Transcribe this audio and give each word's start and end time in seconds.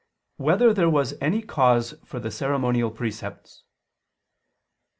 1] 0.37 0.47
Whether 0.47 0.73
There 0.73 0.89
Was 0.89 1.13
Any 1.21 1.43
Cause 1.43 1.93
for 2.03 2.19
the 2.19 2.31
Ceremonial 2.31 2.89
Precepts? 2.89 3.65